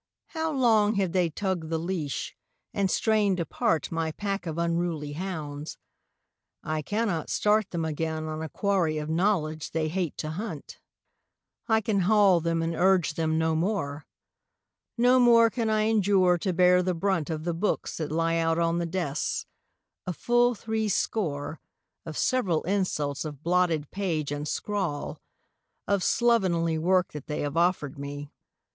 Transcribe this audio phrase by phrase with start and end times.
[0.29, 2.35] How long have they tugged the leash,
[2.73, 5.77] and strained apart My pack of unruly hounds:
[6.63, 10.79] I cannot start Them again on a quarry of knowledge they hate to hunt,
[11.67, 14.07] I can haul them and urge them no more.
[14.97, 18.57] No more can I endure to bear the brunt Of the books that lie out
[18.57, 19.45] on the desks:
[20.07, 21.59] a full three score
[22.07, 25.21] Of several insults of blotted page and scrawl
[25.87, 28.31] Of slovenly work that they have offered me.